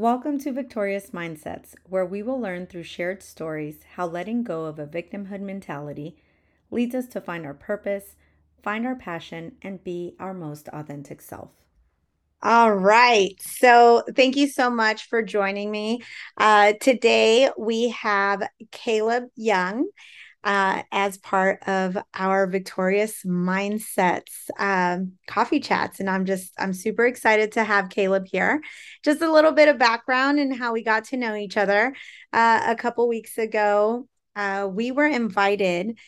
[0.00, 4.78] Welcome to Victorious Mindsets, where we will learn through shared stories how letting go of
[4.78, 6.16] a victimhood mentality
[6.70, 8.16] leads us to find our purpose,
[8.62, 11.50] find our passion, and be our most authentic self.
[12.42, 13.34] All right.
[13.42, 16.00] So, thank you so much for joining me.
[16.38, 19.86] Uh, today, we have Caleb Young
[20.42, 26.00] uh, as part of our Victorious Mindsets um, coffee chats.
[26.00, 28.62] And I'm just, I'm super excited to have Caleb here.
[29.04, 31.94] Just a little bit of background and how we got to know each other.
[32.32, 35.98] Uh, a couple weeks ago, uh, we were invited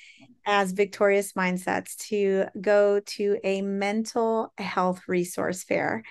[0.44, 6.02] as Victorious Mindsets to go to a mental health resource fair.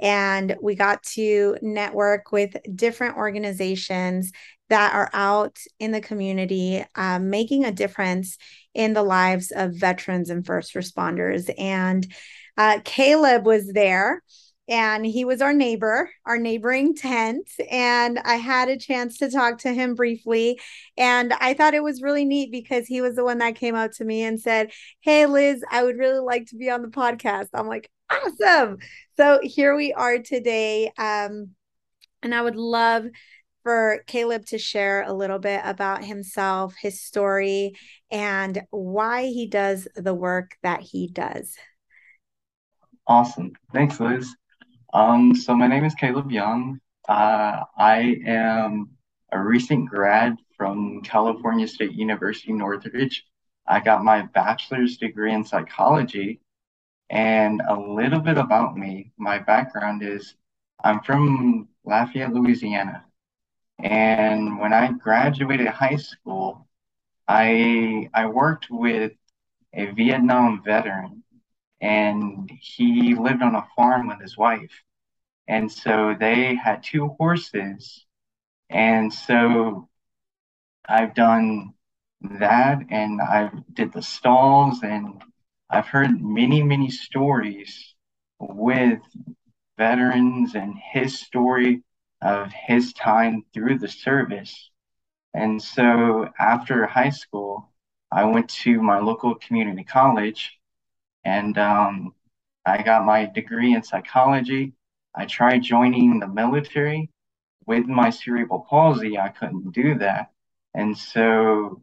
[0.00, 4.32] And we got to network with different organizations
[4.68, 8.36] that are out in the community um, making a difference
[8.74, 11.50] in the lives of veterans and first responders.
[11.58, 12.06] And
[12.56, 14.22] uh, Caleb was there
[14.68, 17.48] and he was our neighbor, our neighboring tent.
[17.70, 20.60] And I had a chance to talk to him briefly.
[20.98, 23.92] And I thought it was really neat because he was the one that came up
[23.92, 27.48] to me and said, Hey, Liz, I would really like to be on the podcast.
[27.54, 28.78] I'm like, Awesome.
[29.16, 30.92] So here we are today.
[30.98, 31.50] Um,
[32.22, 33.06] and I would love
[33.68, 37.74] for Caleb to share a little bit about himself, his story,
[38.10, 41.54] and why he does the work that he does.
[43.06, 43.52] Awesome.
[43.74, 44.34] Thanks, Liz.
[44.94, 46.80] Um, so my name is Caleb Young.
[47.10, 48.88] Uh, I am
[49.32, 53.22] a recent grad from California State University, Northridge.
[53.66, 56.40] I got my bachelor's degree in psychology.
[57.10, 60.36] And a little bit about me, my background is
[60.82, 63.04] I'm from Lafayette, Louisiana.
[63.78, 66.66] And when I graduated high school,
[67.28, 69.12] I I worked with
[69.74, 71.24] a Vietnam veteran
[71.80, 74.82] and he lived on a farm with his wife.
[75.48, 78.06] And so they had two horses.
[78.70, 79.88] And so
[80.88, 81.74] I've done
[82.22, 85.22] that and I did the stalls and
[85.70, 87.94] I've heard many, many stories
[88.40, 89.00] with
[89.78, 91.82] veterans and his story
[92.22, 94.70] of his time through the service.
[95.34, 97.70] And so after high school,
[98.12, 100.58] I went to my local community college
[101.24, 102.14] and um,
[102.66, 104.74] I got my degree in psychology.
[105.14, 107.10] I tried joining the military.
[107.66, 110.32] With my cerebral palsy, I couldn't do that.
[110.74, 111.82] And so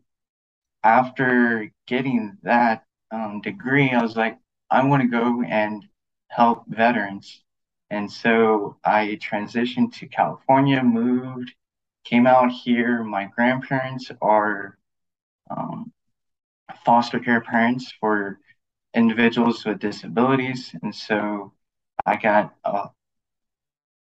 [0.83, 4.39] after getting that um, degree, I was like,
[4.71, 5.85] I want to go and
[6.29, 7.43] help veterans.
[7.89, 11.51] And so I transitioned to California, moved,
[12.03, 13.03] came out here.
[13.03, 14.77] My grandparents are
[15.49, 15.91] um,
[16.83, 18.39] foster care parents for
[18.93, 20.73] individuals with disabilities.
[20.81, 21.53] And so
[22.05, 22.89] I got a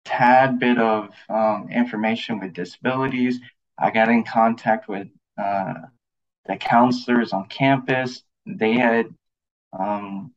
[0.05, 3.39] tad bit of um, information with disabilities.
[3.77, 5.73] I got in contact with uh,
[6.45, 8.23] the counselors on campus.
[8.45, 9.13] They had
[9.77, 10.33] um,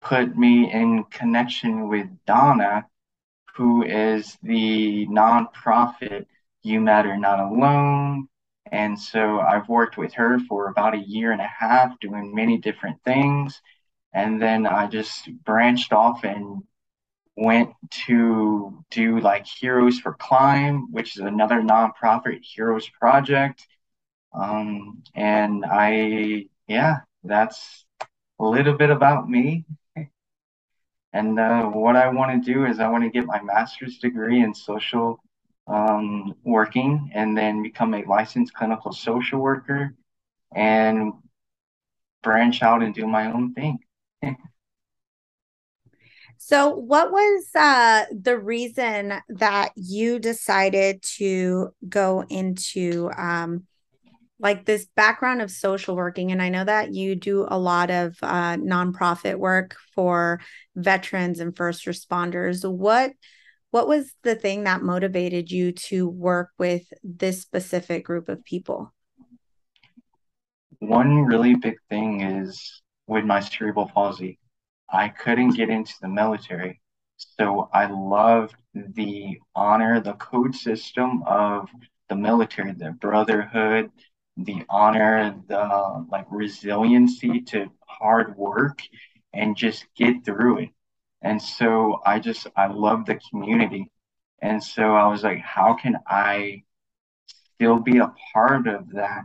[0.00, 2.86] put me in connection with Donna,
[3.56, 6.26] who is the nonprofit
[6.62, 8.28] You Matter Not Alone.
[8.72, 12.58] And so I've worked with her for about a year and a half doing many
[12.58, 13.60] different things.
[14.14, 16.62] And then I just branched off and
[17.36, 17.70] went
[18.06, 23.66] to do like Heroes for Climb, which is another nonprofit heroes project.
[24.32, 27.84] Um, and I, yeah, that's
[28.38, 29.64] a little bit about me.
[31.12, 34.42] And uh, what I want to do is I want to get my master's degree
[34.42, 35.20] in social
[35.66, 39.94] um, working and then become a licensed clinical social worker
[40.54, 41.12] and
[42.22, 43.78] branch out and do my own thing.
[46.38, 53.64] so, what was uh, the reason that you decided to go into um,
[54.40, 58.16] like this background of social working and i know that you do a lot of
[58.22, 60.40] uh, nonprofit work for
[60.76, 62.68] veterans and first responders.
[62.68, 63.12] What
[63.70, 68.92] what was the thing that motivated you to work with this specific group of people?
[70.80, 74.38] One really big thing is with my cerebral palsy
[74.92, 76.80] i couldn't get into the military.
[77.16, 81.68] So i loved the honor the code system of
[82.08, 83.90] the military the brotherhood
[84.36, 88.82] the honor, the like resiliency to hard work
[89.32, 90.70] and just get through it.
[91.22, 93.90] And so I just, I love the community.
[94.42, 96.64] And so I was like, how can I
[97.54, 99.24] still be a part of that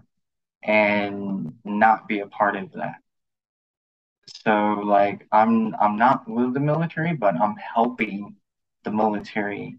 [0.63, 2.96] and not be a part of that?
[4.44, 8.36] So like I'm I'm not with the military, but I'm helping
[8.84, 9.78] the military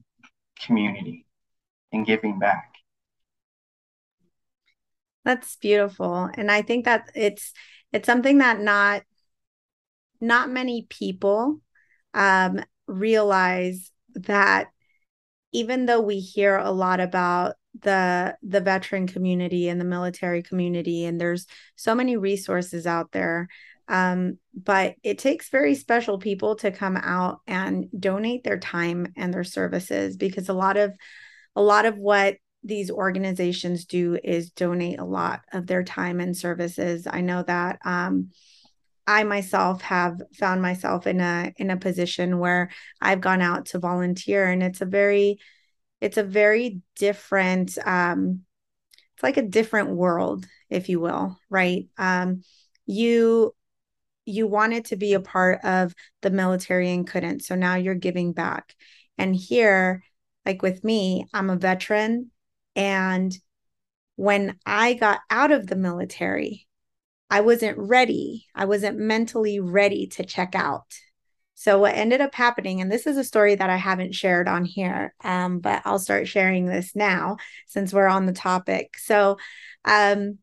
[0.60, 1.26] community.
[1.92, 2.75] and giving back.
[5.26, 6.30] That's beautiful.
[6.34, 7.52] And I think that it's
[7.92, 9.02] it's something that not
[10.20, 11.60] not many people
[12.14, 14.68] um, realize that
[15.52, 21.04] even though we hear a lot about the the veteran community and the military community
[21.04, 23.48] and there's so many resources out there
[23.88, 29.34] um, but it takes very special people to come out and donate their time and
[29.34, 30.94] their services because a lot of
[31.56, 32.36] a lot of what
[32.66, 37.06] these organizations do is donate a lot of their time and services.
[37.08, 38.30] I know that um,
[39.06, 42.70] I myself have found myself in a in a position where
[43.00, 45.38] I've gone out to volunteer and it's a very
[46.00, 48.40] it's a very different um
[49.14, 51.86] it's like a different world if you will right?
[51.98, 52.42] Um
[52.84, 53.54] you
[54.24, 58.32] you wanted to be a part of the military and couldn't so now you're giving
[58.32, 58.74] back.
[59.18, 60.02] And here
[60.44, 62.32] like with me I'm a veteran
[62.76, 63.36] and
[64.14, 66.66] when I got out of the military
[67.30, 68.46] I wasn't ready.
[68.54, 70.94] I wasn't mentally ready to check out.
[71.54, 74.64] So, what ended up happening, and this is a story that I haven't shared on
[74.64, 78.98] here, um, but I'll start sharing this now since we're on the topic.
[78.98, 79.38] So,
[79.84, 80.38] um,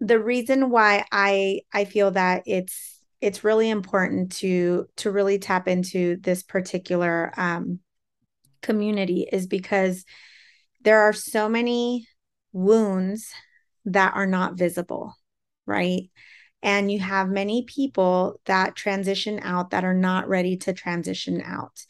[0.00, 5.68] the reason why I I feel that it's it's really important to to really tap
[5.68, 7.78] into this particular um,
[8.60, 10.04] community is because
[10.86, 12.08] there are so many
[12.54, 13.30] wounds
[13.84, 15.14] that are not visible
[15.66, 16.10] right?
[16.62, 21.84] And you have many people that transition out that are not ready to transition out.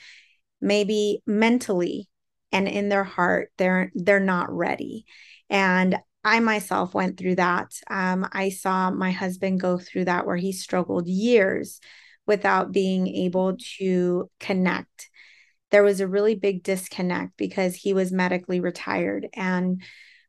[0.60, 2.08] Maybe mentally
[2.52, 5.04] and in their heart, they're they're not ready.
[5.50, 7.72] And I myself went through that.
[7.88, 11.80] Um, I saw my husband go through that where he struggled years
[12.26, 15.10] without being able to connect.
[15.70, 19.82] There was a really big disconnect because he was medically retired and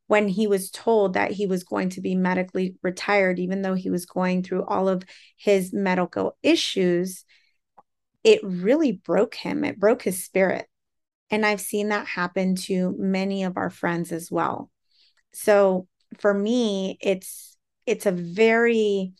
[0.07, 3.89] when he was told that he was going to be medically retired, even though he
[3.89, 5.03] was going through all of
[5.35, 7.25] his medical issues,
[8.23, 9.63] it really broke him.
[9.63, 10.65] It broke his spirit.
[11.29, 14.71] And I've seen that happen to many of our friends as well.
[15.33, 15.87] So
[16.19, 19.13] for me, it's it's a very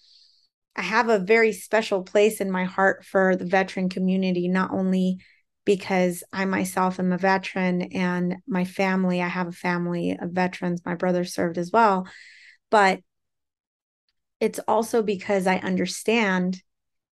[0.76, 5.20] I have a very special place in my heart for the veteran community, not only
[5.68, 10.82] because I myself am a veteran and my family, I have a family of veterans.
[10.86, 12.08] My brother served as well.
[12.72, 13.02] But
[14.40, 16.64] it's also because I understand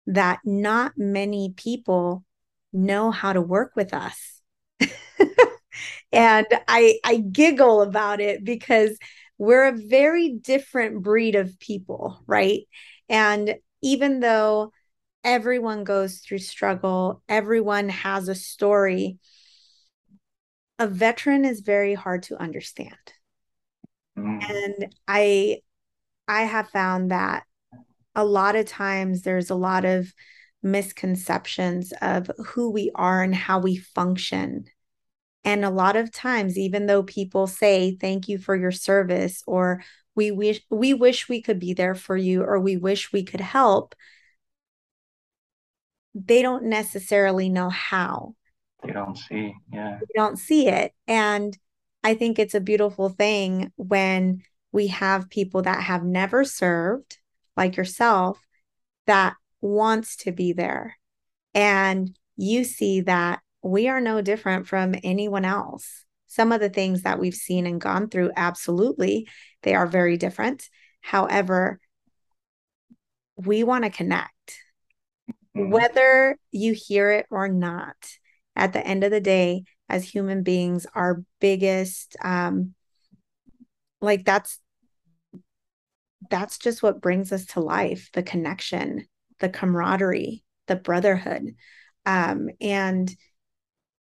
[0.07, 2.24] that not many people
[2.72, 4.42] know how to work with us.
[6.13, 8.98] and I I giggle about it because
[9.38, 12.62] we're a very different breed of people, right?
[13.10, 14.72] And even though
[15.25, 19.18] everyone goes through struggle, everyone has a story.
[20.80, 22.95] A veteran is very hard to understand.
[24.18, 24.50] Mm.
[24.50, 25.60] And I
[26.27, 27.44] I have found that
[28.13, 30.13] a lot of times there's a lot of
[30.63, 34.66] misconceptions of who we are and how we function.
[35.44, 39.83] And a lot of times, even though people say, thank you for your service, or
[40.16, 43.42] we wish we wish we could be there for you, or we wish we could
[43.42, 43.95] help,
[46.16, 48.36] they don't necessarily know how.
[48.84, 50.00] They don't see, yeah.
[50.00, 50.94] They don't see it.
[51.08, 51.56] And
[52.04, 57.18] I think it's a beautiful thing when we have people that have never served,
[57.58, 58.39] like yourself,
[59.08, 60.98] that wants to be there.
[61.54, 66.06] And you see that we are no different from anyone else.
[66.28, 69.28] Some of the things that we've seen and gone through, absolutely,
[69.63, 70.70] they are very different.
[71.01, 71.80] However,
[73.36, 74.60] we want to connect
[75.56, 75.72] mm-hmm.
[75.72, 77.96] whether you hear it or not.
[78.58, 82.74] At the end of the day, as human beings, our biggest, um,
[84.02, 84.60] like that's
[86.30, 89.08] that's just what brings us to life the connection
[89.40, 91.56] the camaraderie the brotherhood
[92.06, 93.14] um, and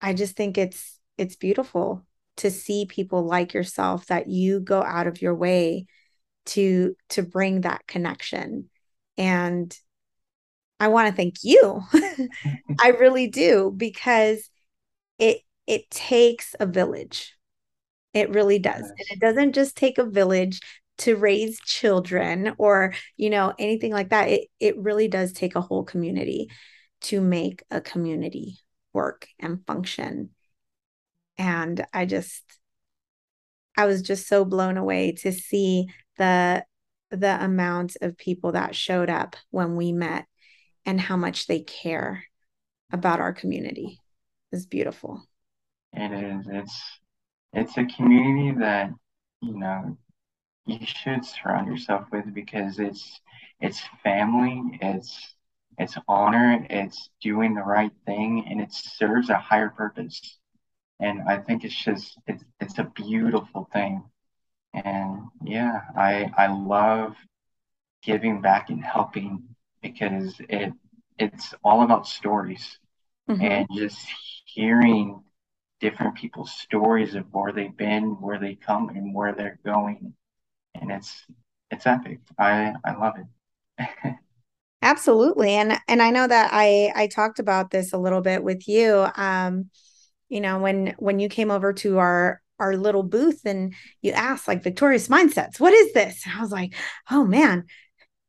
[0.01, 2.05] i just think it's it's beautiful
[2.37, 5.85] to see people like yourself that you go out of your way
[6.45, 8.69] to to bring that connection
[9.17, 9.77] and
[10.79, 11.81] I want to thank you.
[12.79, 14.49] I really do because
[15.19, 17.33] it it takes a village.
[18.13, 18.81] It really does.
[18.81, 18.89] Yes.
[18.89, 20.61] And it doesn't just take a village
[20.99, 24.29] to raise children or, you know, anything like that.
[24.29, 26.49] It it really does take a whole community
[27.01, 28.59] to make a community
[28.93, 30.29] work and function.
[31.37, 32.43] And I just
[33.77, 36.65] I was just so blown away to see the
[37.11, 40.25] the amount of people that showed up when we met
[40.85, 42.25] and how much they care
[42.91, 43.99] about our community
[44.51, 45.23] is beautiful.
[45.93, 46.47] It is.
[46.49, 46.81] It's
[47.53, 48.91] it's a community that,
[49.41, 49.97] you know,
[50.65, 53.21] you should surround yourself with because it's
[53.61, 55.35] it's family, it's
[55.77, 60.39] it's honor, it's doing the right thing, and it serves a higher purpose.
[60.99, 64.03] And I think it's just it's it's a beautiful thing.
[64.73, 67.15] And yeah, I I love
[68.03, 69.54] giving back and helping
[69.93, 70.73] because it
[71.17, 72.77] it's all about stories
[73.29, 73.41] mm-hmm.
[73.41, 73.97] and just
[74.45, 75.21] hearing
[75.79, 80.13] different people's stories of where they've been, where they come, and where they're going,
[80.73, 81.25] and it's
[81.71, 82.19] it's epic.
[82.37, 84.15] I I love it.
[84.81, 88.67] Absolutely, and and I know that I I talked about this a little bit with
[88.67, 89.07] you.
[89.15, 89.69] Um,
[90.29, 94.47] you know when when you came over to our our little booth and you asked
[94.47, 96.73] like victorious mindsets what is this and i was like
[97.11, 97.65] oh man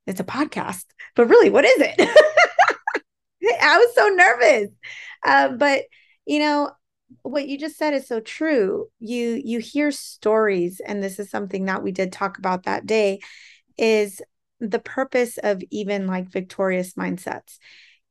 [0.06, 0.84] it's a podcast
[1.16, 1.96] but really what is it?
[3.60, 4.70] I was so nervous.
[5.24, 5.84] Uh, but
[6.26, 6.70] you know
[7.22, 8.88] what you just said is so true.
[8.98, 13.20] You you hear stories and this is something that we did talk about that day
[13.78, 14.22] is
[14.60, 17.58] the purpose of even like victorious mindsets.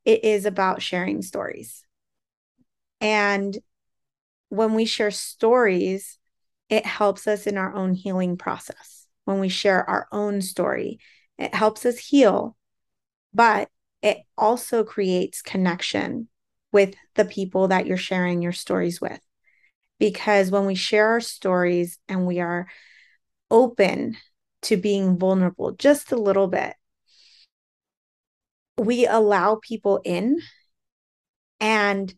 [0.05, 1.83] It is about sharing stories.
[3.01, 3.57] And
[4.49, 6.17] when we share stories
[6.67, 9.05] it helps us in our own healing process.
[9.25, 10.99] When we share our own story
[11.37, 12.55] it helps us heal
[13.35, 13.69] but
[14.01, 16.29] it also creates connection
[16.71, 19.19] with the people that you're sharing your stories with.
[19.99, 22.67] Because when we share our stories and we are
[23.51, 24.15] open
[24.63, 26.75] to being vulnerable just a little bit,
[28.77, 30.39] we allow people in.
[31.59, 32.13] And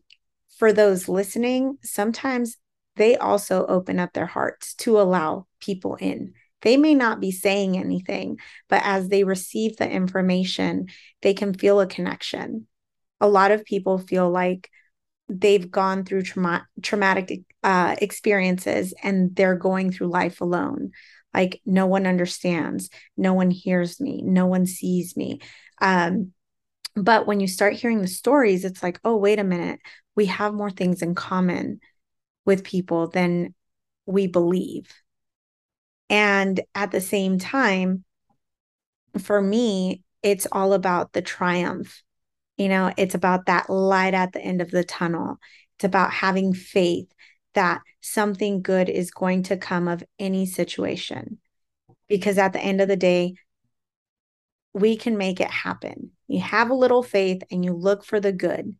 [0.56, 2.56] for those listening, sometimes
[2.96, 6.34] they also open up their hearts to allow people in.
[6.62, 8.38] They may not be saying anything,
[8.68, 10.86] but as they receive the information,
[11.22, 12.66] they can feel a connection
[13.20, 14.70] a lot of people feel like
[15.28, 20.92] they've gone through trauma- traumatic uh, experiences and they're going through life alone.
[21.34, 25.40] Like no one understands, no one hears me, no one sees me.
[25.80, 26.32] Um,
[26.94, 29.80] but when you start hearing the stories, it's like, oh, wait a minute,
[30.16, 31.80] we have more things in common
[32.44, 33.54] with people than
[34.06, 34.92] we believe.
[36.10, 38.04] And at the same time,
[39.18, 42.02] for me, it's all about the triumph
[42.58, 45.38] you know, it's about that light at the end of the tunnel.
[45.76, 47.06] It's about having faith
[47.54, 51.38] that something good is going to come of any situation.
[52.08, 53.36] Because at the end of the day,
[54.74, 56.10] we can make it happen.
[56.26, 58.74] You have a little faith and you look for the good,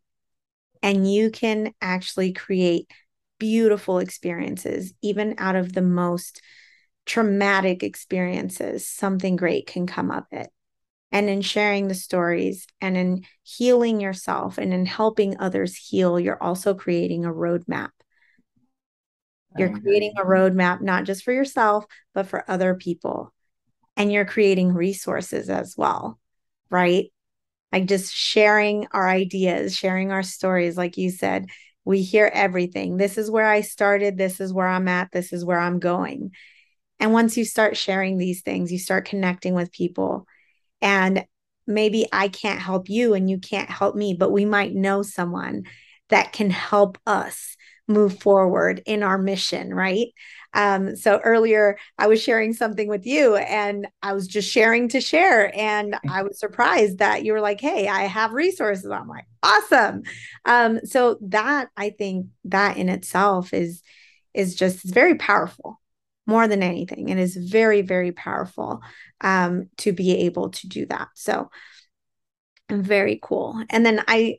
[0.83, 2.91] and you can actually create
[3.39, 6.41] beautiful experiences, even out of the most
[7.05, 8.87] traumatic experiences.
[8.87, 10.49] Something great can come of it
[11.11, 16.41] and in sharing the stories and in healing yourself and in helping others heal, you're
[16.41, 17.89] also creating a roadmap.
[19.57, 23.33] You're creating a roadmap, not just for yourself, but for other people.
[23.97, 26.19] And you're creating resources as well,
[26.69, 27.11] right?
[27.73, 30.77] Like just sharing our ideas, sharing our stories.
[30.77, 31.47] Like you said,
[31.83, 32.97] we hear everything.
[32.97, 34.17] This is where I started.
[34.17, 35.11] This is where I'm at.
[35.11, 36.31] This is where I'm going.
[36.99, 40.25] And once you start sharing these things, you start connecting with people
[40.81, 41.25] and
[41.67, 45.63] maybe I can't help you and you can't help me, but we might know someone
[46.09, 47.55] that can help us
[47.87, 50.07] move forward in our mission, right?
[50.53, 55.01] Um, so earlier I was sharing something with you and I was just sharing to
[55.01, 55.55] share.
[55.55, 58.89] And I was surprised that you were like, hey, I have resources.
[58.89, 60.03] I'm like, awesome.
[60.45, 63.81] Um, so that I think that in itself is
[64.33, 65.79] is just very powerful
[66.29, 67.09] more than anything.
[67.09, 68.81] It is very, very powerful
[69.21, 71.09] um, to be able to do that.
[71.15, 71.49] So
[72.69, 73.61] very cool.
[73.69, 74.37] And then I,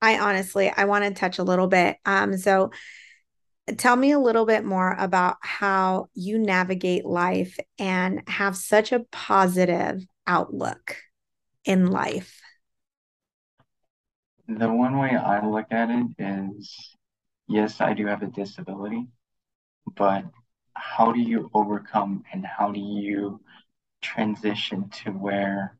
[0.00, 1.98] I honestly, I want to touch a little bit.
[2.06, 2.70] Um, so
[3.76, 9.04] tell me a little bit more about how you navigate life and have such a
[9.12, 10.96] positive outlook
[11.64, 12.40] in life.
[14.48, 16.96] The one way I look at it is
[17.48, 19.06] yes, I do have a disability,
[19.94, 20.24] but
[20.98, 23.40] how do you overcome and how do you
[24.02, 25.76] transition to where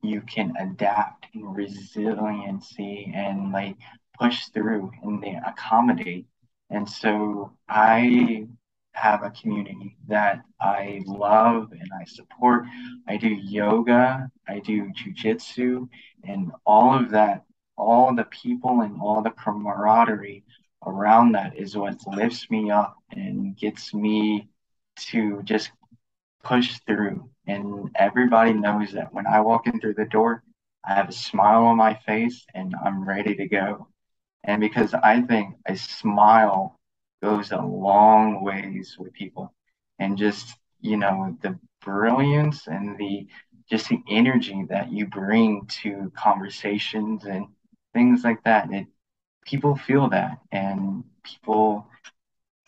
[0.00, 3.76] you can adapt in resiliency and like
[4.18, 6.24] push through and they accommodate.
[6.70, 8.46] And so I
[8.92, 12.64] have a community that I love and I support.
[13.06, 15.86] I do yoga, I do jujitsu,
[16.24, 17.44] and all of that,
[17.76, 20.44] all the people and all the camaraderie
[20.86, 24.48] around that is what lifts me up and gets me
[24.96, 25.70] to just
[26.44, 27.28] push through.
[27.46, 30.42] And everybody knows that when I walk in through the door,
[30.84, 33.88] I have a smile on my face and I'm ready to go.
[34.44, 36.78] And because I think a smile
[37.22, 39.52] goes a long ways with people.
[39.98, 43.26] And just, you know, the brilliance and the
[43.68, 47.46] just the energy that you bring to conversations and
[47.94, 48.72] things like that.
[48.72, 48.86] It
[49.46, 51.86] people feel that and people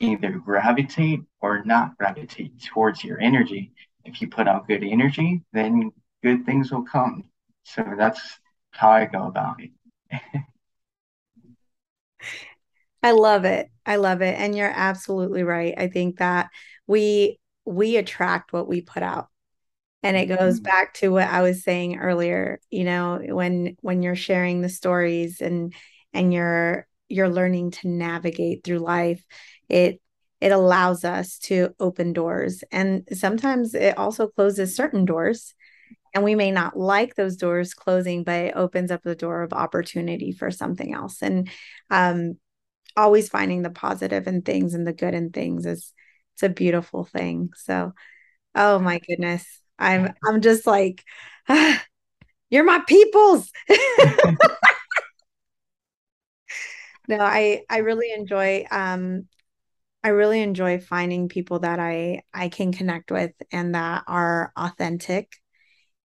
[0.00, 3.72] either gravitate or not gravitate towards your energy.
[4.04, 5.90] If you put out good energy, then
[6.22, 7.24] good things will come.
[7.64, 8.38] So that's
[8.70, 9.70] how I go about it.
[13.02, 13.70] I love it.
[13.84, 14.38] I love it.
[14.38, 15.74] And you're absolutely right.
[15.76, 16.48] I think that
[16.86, 19.28] we we attract what we put out.
[20.02, 20.64] And it goes mm-hmm.
[20.64, 25.40] back to what I was saying earlier, you know, when when you're sharing the stories
[25.40, 25.74] and
[26.12, 29.24] and you're you're learning to navigate through life,
[29.68, 30.00] it
[30.40, 32.62] it allows us to open doors.
[32.70, 35.54] And sometimes it also closes certain doors.
[36.14, 39.52] And we may not like those doors closing, but it opens up the door of
[39.52, 41.22] opportunity for something else.
[41.22, 41.50] And
[41.90, 42.38] um,
[42.96, 45.92] always finding the positive in things and the good in things is
[46.34, 47.50] it's a beautiful thing.
[47.56, 47.92] So,
[48.54, 49.44] oh my goodness,
[49.78, 51.04] I'm I'm just like,
[51.48, 51.84] ah,
[52.50, 53.50] you're my peoples.
[57.08, 59.28] no, I I really enjoy um
[60.04, 65.32] I really enjoy finding people that I I can connect with and that are authentic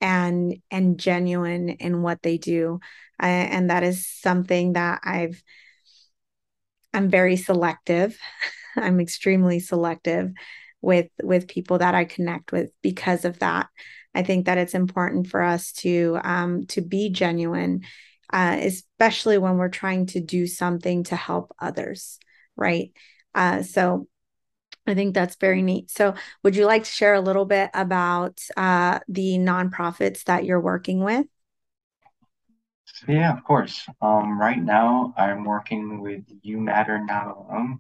[0.01, 2.81] and and genuine in what they do.
[3.21, 5.43] I, and that is something that I've
[6.93, 8.19] I'm very selective.
[8.77, 10.33] I'm extremely selective
[10.81, 13.69] with with people that I connect with because of that.
[14.15, 17.83] I think that it's important for us to um, to be genuine,
[18.33, 22.19] uh, especially when we're trying to do something to help others,
[22.57, 22.93] right?
[23.35, 24.07] Uh, so
[24.87, 25.91] I think that's very neat.
[25.91, 30.61] So, would you like to share a little bit about uh, the nonprofits that you're
[30.61, 31.27] working with?
[33.09, 33.87] Yeah, of course.
[34.03, 37.79] Um, right now, I'm working with You Matter Not Alone.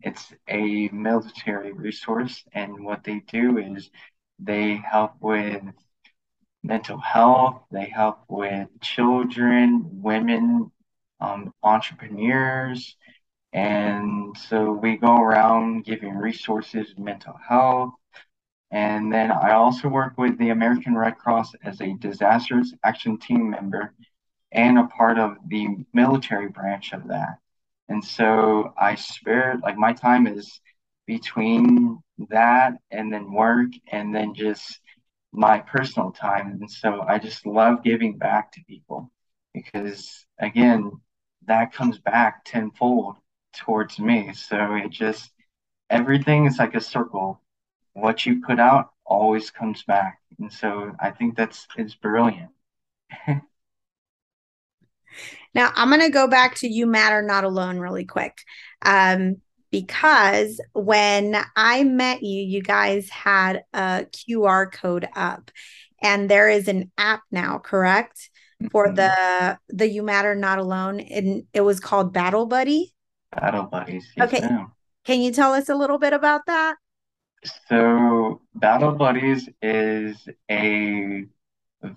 [0.00, 3.90] It's a military resource, and what they do is
[4.38, 5.62] they help with
[6.62, 10.70] mental health, they help with children, women,
[11.20, 12.96] um, entrepreneurs.
[13.52, 17.94] And so we go around giving resources, mental health.
[18.70, 23.50] And then I also work with the American Red Cross as a disasters action team
[23.50, 23.94] member
[24.52, 27.38] and a part of the military branch of that.
[27.88, 30.60] And so I spare like my time is
[31.06, 34.80] between that and then work and then just
[35.32, 36.58] my personal time.
[36.60, 39.10] And so I just love giving back to people
[39.54, 40.92] because again,
[41.46, 43.16] that comes back tenfold
[43.56, 44.32] towards me.
[44.34, 45.30] So it just
[45.90, 47.42] everything is like a circle.
[47.94, 50.20] What you put out always comes back.
[50.38, 52.50] And so I think that's it's brilliant.
[55.54, 58.38] Now, I'm going to go back to You Matter Not Alone really quick.
[58.82, 59.38] Um,
[59.70, 65.50] because when I met you, you guys had a QR code up,
[66.02, 68.30] and there is an app now, correct?
[68.72, 68.96] For mm-hmm.
[68.96, 72.94] the the You Matter Not Alone, and it was called Battle Buddy.
[73.32, 74.06] Battle Buddies.
[74.16, 74.40] Yes, okay.
[74.40, 74.72] Ma'am.
[75.04, 76.76] Can you tell us a little bit about that?
[77.68, 81.24] So, Battle Buddies is a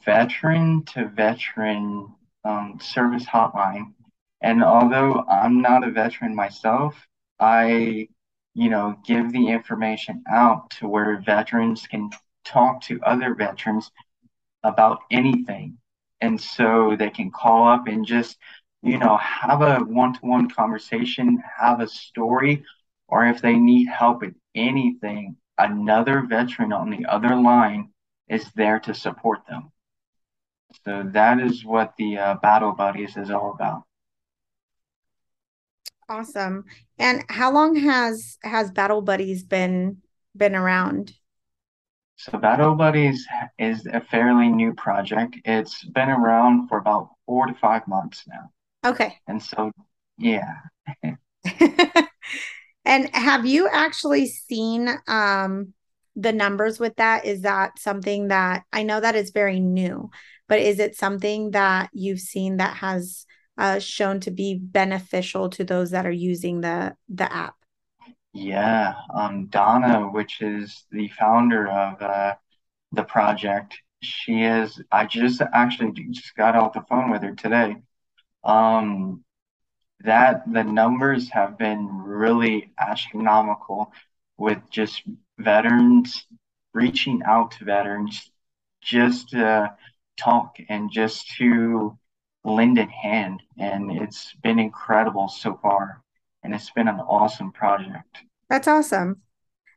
[0.06, 2.08] veteran to veteran
[2.44, 3.94] um, service hotline.
[4.42, 6.96] And although I'm not a veteran myself,
[7.42, 8.08] I,
[8.54, 12.12] you know, give the information out to where veterans can
[12.46, 13.92] talk to other veterans
[14.64, 15.78] about anything.
[16.22, 18.38] And so they can call up and just,
[18.84, 22.64] you know, have a one to one conversation, have a story,
[23.08, 27.90] or if they need help with anything, another veteran on the other line
[28.28, 29.72] is there to support them.
[30.86, 33.84] So that is what the uh, Battle Buddies is all about.
[36.12, 36.66] Awesome.
[37.00, 40.02] And how long has has Battle Buddies been
[40.36, 41.14] been around?
[42.18, 43.26] So Battle Buddies
[43.58, 45.38] is a fairly new project.
[45.46, 48.90] It's been around for about four to five months now.
[48.92, 49.16] Okay.
[49.28, 49.72] And so,
[50.18, 50.54] yeah.
[52.86, 55.74] and have you actually seen um,
[56.18, 57.24] the numbers with that?
[57.24, 60.10] Is that something that I know that is very new,
[60.50, 63.26] but is it something that you've seen that has
[63.58, 67.56] uh, shown to be beneficial to those that are using the the app?
[68.34, 72.36] Yeah, um, Donna, which is the founder of uh,
[72.92, 74.82] the project, she is.
[74.92, 77.78] I just actually just got off the phone with her today.
[78.44, 79.24] Um,
[80.02, 83.94] that the numbers have been really astronomical
[84.38, 85.04] with just
[85.40, 86.26] veterans
[86.74, 88.32] reaching out to veterans
[88.82, 89.76] just to
[90.18, 91.98] talk and just to
[92.44, 93.42] lend a hand.
[93.58, 96.02] And it's been incredible so far.
[96.44, 98.18] and it's been an awesome project.
[98.50, 99.22] That's awesome.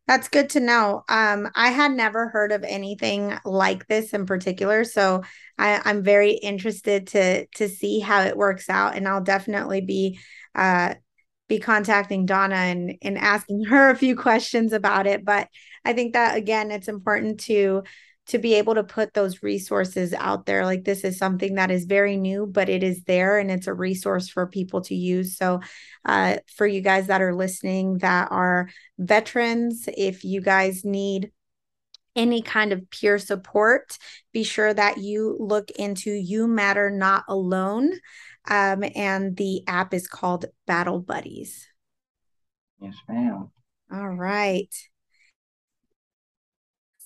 [0.07, 1.03] That's good to know.
[1.09, 5.23] Um, I had never heard of anything like this in particular, so
[5.59, 10.19] I, I'm very interested to to see how it works out, and I'll definitely be
[10.55, 10.95] uh,
[11.49, 15.25] be contacting Donna and and asking her a few questions about it.
[15.25, 15.49] But
[15.85, 17.85] I think that again, it's important to
[18.27, 20.65] to be able to put those resources out there.
[20.65, 23.75] Like this is something that is very new but it is there and it's a
[23.75, 25.37] resource for people to use.
[25.37, 25.61] So
[26.05, 31.31] uh, for you guys that are listening that are veterans if you guys need
[32.17, 33.99] any kind of peer support
[34.33, 37.91] be sure that you look into you matter not alone
[38.49, 41.67] um, and the app is called battle buddies.
[42.81, 43.51] Yes ma'am.
[43.93, 44.73] All right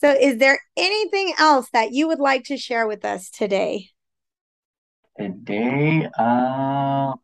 [0.01, 3.91] so, is there anything else that you would like to share with us today?
[5.19, 7.15] Today, uh,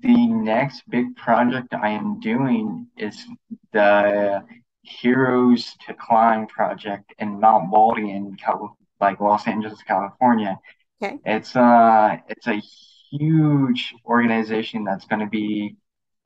[0.00, 3.26] the next big project I am doing is
[3.72, 4.44] the
[4.82, 10.58] Heroes to Climb project in Mount Baldy in Cal- like Los Angeles, California.
[11.02, 11.18] Okay.
[11.24, 12.60] It's uh it's a
[13.10, 15.76] huge organization that's going to be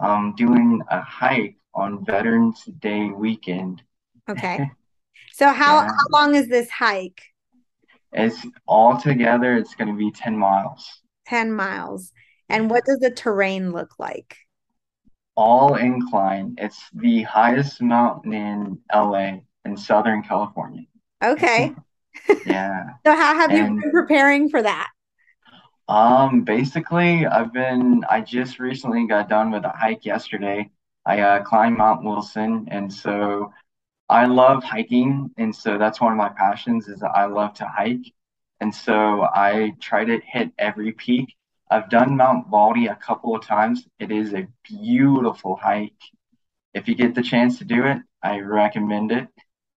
[0.00, 3.83] um, doing a hike on Veterans Day weekend.
[4.29, 4.70] Okay.
[5.34, 5.88] So how, yeah.
[5.88, 7.20] how long is this hike?
[8.12, 10.88] It's all together, it's going to be 10 miles.
[11.26, 12.12] 10 miles.
[12.48, 14.36] And what does the terrain look like?
[15.34, 16.54] All incline.
[16.58, 20.84] It's the highest mountain in LA in Southern California.
[21.20, 21.74] Okay.
[22.46, 22.90] yeah.
[23.04, 24.88] so how have and, you been preparing for that?
[25.88, 30.70] Um, basically, I've been I just recently got done with a hike yesterday.
[31.04, 33.52] I uh, climbed Mount Wilson, and so
[34.08, 38.12] I love hiking, and so that's one of my passions is I love to hike.
[38.60, 41.34] And so I try to hit every peak.
[41.70, 43.86] I've done Mount Baldy a couple of times.
[43.98, 45.92] It is a beautiful hike.
[46.72, 49.28] If you get the chance to do it, I recommend it.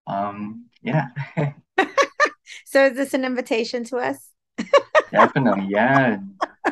[0.06, 1.08] Um, yeah.
[2.66, 4.30] so is this an invitation to us?
[5.12, 6.18] definitely, yeah,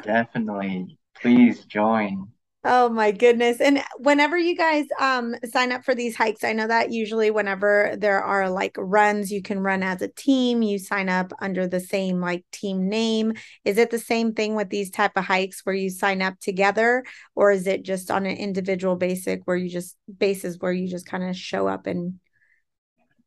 [0.03, 0.97] definitely.
[1.21, 2.27] Please join.
[2.67, 3.62] Oh my goodness.
[3.62, 7.95] And whenever you guys um sign up for these hikes, I know that usually whenever
[7.95, 11.80] there are like runs, you can run as a team, you sign up under the
[11.80, 13.34] same like team name.
[13.65, 17.06] Is it the same thing with these type of hikes where you sign up together
[17.36, 21.06] or is it just on an individual basic where you just basis where you just
[21.06, 22.19] kind of show up and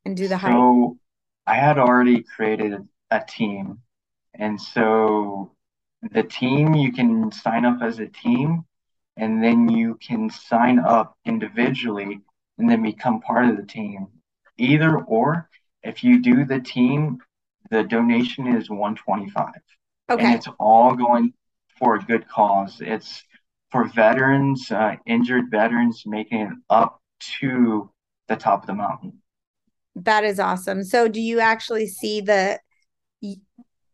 [0.04, 0.52] and do the so hike?
[0.52, 0.98] So
[1.46, 2.74] I had already created
[3.12, 3.78] a team.
[4.34, 5.52] And so
[6.02, 8.64] the team you can sign up as a team
[9.18, 12.20] and then you can sign up individually
[12.56, 14.06] and then become part of the team.
[14.56, 15.48] Either or,
[15.82, 17.18] if you do the team,
[17.70, 19.48] the donation is 125.
[20.10, 20.24] Okay.
[20.24, 21.34] And it's all going
[21.78, 22.78] for a good cause.
[22.80, 23.22] It's
[23.70, 27.00] for veterans, uh, injured veterans making it up
[27.40, 27.90] to
[28.28, 29.20] the top of the mountain.
[29.94, 30.84] That is awesome.
[30.84, 32.60] So do you actually see the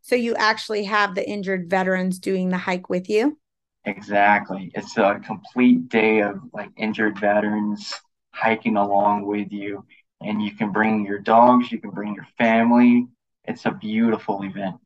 [0.03, 3.39] so you actually have the injured veterans doing the hike with you?
[3.87, 4.71] Exactly.
[4.75, 7.95] It's a complete day of like injured veterans
[8.33, 9.85] hiking along with you.
[10.21, 13.07] And you can bring your dogs, you can bring your family.
[13.45, 14.77] It's a beautiful event.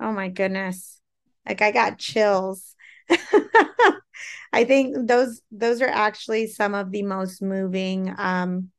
[0.00, 1.00] Oh my goodness.
[1.46, 2.74] Like I got chills.
[4.52, 8.70] I think those those are actually some of the most moving um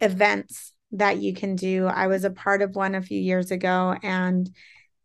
[0.00, 1.86] events that you can do.
[1.86, 4.50] I was a part of one a few years ago and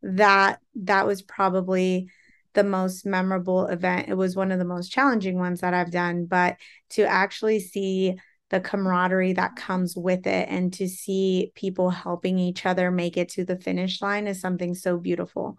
[0.04, 2.10] that that was probably
[2.58, 4.10] the most memorable event.
[4.10, 6.58] It was one of the most challenging ones that I've done, but
[6.92, 8.16] to actually see
[8.50, 13.30] the camaraderie that comes with it and to see people helping each other make it
[13.30, 15.58] to the finish line is something so beautiful.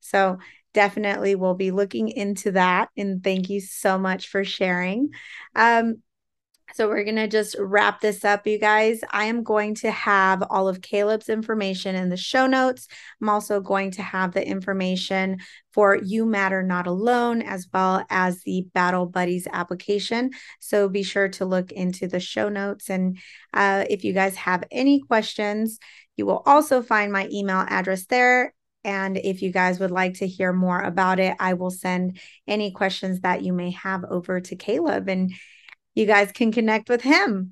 [0.00, 0.38] So,
[0.74, 2.88] definitely we'll be looking into that.
[2.96, 5.10] And thank you so much for sharing.
[5.54, 6.02] Um,
[6.74, 9.00] so we're going to just wrap this up, you guys.
[9.10, 12.88] I am going to have all of Caleb's information in the show notes.
[13.20, 15.38] I'm also going to have the information
[15.72, 20.30] for You Matter Not Alone, as well as the Battle Buddies application.
[20.60, 22.90] So be sure to look into the show notes.
[22.90, 23.18] And
[23.54, 25.78] uh, if you guys have any questions,
[26.16, 28.54] you will also find my email address there.
[28.84, 32.70] And if you guys would like to hear more about it, I will send any
[32.70, 35.08] questions that you may have over to Caleb.
[35.08, 35.32] And
[35.98, 37.50] you guys can connect with him.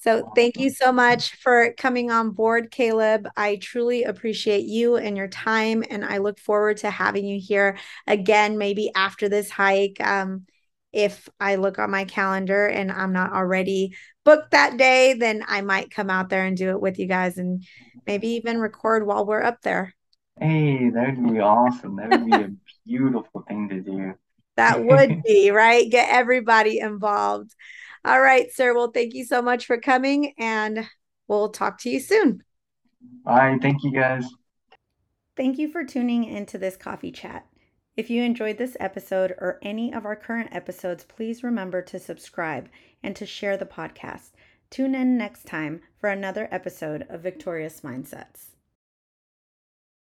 [0.00, 3.26] So thank you so much for coming on board, Caleb.
[3.36, 7.78] I truly appreciate you and your time, and I look forward to having you here
[8.06, 9.98] again, maybe after this hike.
[10.00, 10.46] Um,
[10.92, 15.60] if I look on my calendar and I'm not already booked that day, then I
[15.60, 17.64] might come out there and do it with you guys and
[18.06, 19.94] maybe even record while we're up there.
[20.40, 21.96] Hey, that would be awesome.
[21.96, 22.50] That would be a
[22.86, 24.14] beautiful thing to do.
[24.56, 25.90] That would be, right?
[25.90, 27.54] Get everybody involved.
[28.04, 28.74] All right, sir.
[28.74, 30.86] Well, thank you so much for coming and
[31.26, 32.42] we'll talk to you soon.
[33.24, 33.58] Bye.
[33.60, 34.26] Thank you guys.
[35.36, 37.46] Thank you for tuning into this coffee chat.
[37.96, 42.68] If you enjoyed this episode or any of our current episodes, please remember to subscribe
[43.02, 44.32] and to share the podcast.
[44.70, 48.53] Tune in next time for another episode of Victorious Mindsets.